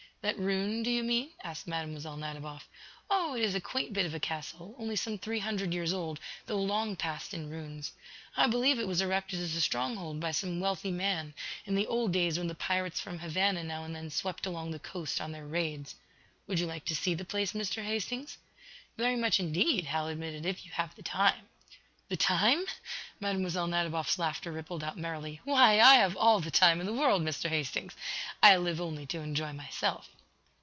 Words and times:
"That 0.23 0.37
ruin, 0.37 0.83
do 0.83 0.91
you 0.91 1.01
mean?" 1.01 1.31
asked 1.43 1.67
Mlle. 1.67 1.87
Nadiboff. 1.87 2.69
"Oh, 3.09 3.33
it 3.33 3.41
is 3.41 3.55
a 3.55 3.59
quaint 3.59 3.91
bit 3.91 4.05
of 4.05 4.13
a 4.13 4.19
castle, 4.19 4.75
only 4.77 4.95
some 4.95 5.17
three 5.17 5.39
hundred 5.39 5.73
years 5.73 5.93
old, 5.93 6.19
though 6.45 6.61
long 6.61 6.95
past 6.95 7.33
in 7.33 7.49
ruins. 7.49 7.93
I 8.37 8.45
believe 8.45 8.77
it 8.77 8.87
was 8.87 9.01
erected 9.01 9.39
as 9.39 9.55
a 9.55 9.61
stronghold 9.61 10.19
by 10.19 10.29
some 10.29 10.59
wealthy 10.59 10.91
man, 10.91 11.33
in 11.65 11.73
the 11.73 11.87
old 11.87 12.11
days 12.13 12.37
when 12.37 12.47
the 12.49 12.53
pirates 12.53 12.99
from 12.99 13.17
Havana 13.17 13.63
now 13.63 13.83
and 13.83 13.95
then 13.95 14.11
swept 14.11 14.45
along 14.45 14.69
the 14.69 14.77
coast 14.77 15.19
on 15.19 15.31
their 15.31 15.47
raids. 15.47 15.95
Would 16.45 16.59
you 16.59 16.67
like 16.67 16.85
to 16.85 16.95
see 16.95 17.15
the 17.15 17.25
place, 17.25 17.53
Mr. 17.53 17.83
Hastings?" 17.83 18.37
"Very 18.97 19.15
much 19.15 19.39
indeed," 19.39 19.85
Hal 19.85 20.07
admitted, 20.07 20.45
"if 20.45 20.67
you 20.67 20.71
have 20.73 20.93
the 20.93 21.01
time." 21.01 21.47
"The 22.09 22.17
time?" 22.17 22.65
Mlle. 23.21 23.67
Nadiboff's 23.67 24.19
laughter 24.19 24.51
rippled 24.51 24.83
out 24.83 24.97
merrily. 24.97 25.39
"Why, 25.45 25.79
I 25.79 25.93
have 25.95 26.17
all 26.17 26.41
the 26.41 26.51
time 26.51 26.81
in 26.81 26.85
the 26.85 26.91
world, 26.91 27.21
Mr. 27.21 27.47
Hastings. 27.47 27.95
I 28.43 28.57
live 28.57 28.81
only 28.81 29.05
to 29.05 29.21
enjoy 29.21 29.53
myself." 29.53 30.09